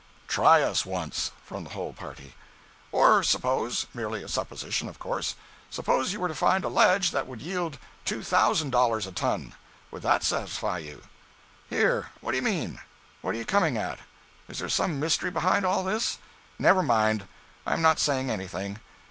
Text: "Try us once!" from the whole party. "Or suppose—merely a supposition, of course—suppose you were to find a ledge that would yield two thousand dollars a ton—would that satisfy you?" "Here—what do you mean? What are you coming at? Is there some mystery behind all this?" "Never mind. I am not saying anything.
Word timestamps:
"Try 0.27 0.63
us 0.63 0.83
once!" 0.83 1.31
from 1.45 1.63
the 1.63 1.69
whole 1.69 1.93
party. 1.93 2.33
"Or 2.91 3.21
suppose—merely 3.21 4.23
a 4.23 4.27
supposition, 4.27 4.89
of 4.89 4.97
course—suppose 4.97 6.11
you 6.11 6.19
were 6.19 6.27
to 6.27 6.33
find 6.33 6.63
a 6.65 6.69
ledge 6.69 7.11
that 7.11 7.27
would 7.27 7.39
yield 7.39 7.77
two 8.03 8.23
thousand 8.23 8.71
dollars 8.71 9.05
a 9.05 9.11
ton—would 9.11 10.01
that 10.01 10.23
satisfy 10.23 10.79
you?" 10.79 11.03
"Here—what 11.69 12.31
do 12.31 12.35
you 12.37 12.41
mean? 12.41 12.79
What 13.21 13.35
are 13.35 13.37
you 13.37 13.45
coming 13.45 13.77
at? 13.77 13.99
Is 14.49 14.57
there 14.57 14.69
some 14.69 14.99
mystery 14.99 15.29
behind 15.29 15.65
all 15.67 15.83
this?" 15.83 16.17
"Never 16.57 16.81
mind. 16.81 17.27
I 17.67 17.73
am 17.73 17.83
not 17.83 17.99
saying 17.99 18.31
anything. 18.31 18.79